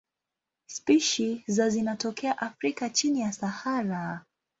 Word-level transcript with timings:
Spishi 0.65 1.43
za 1.47 1.69
zinatokea 1.69 2.37
Afrika 2.41 2.89
chini 2.89 3.21
ya 3.21 3.31
Sahara. 3.31 4.25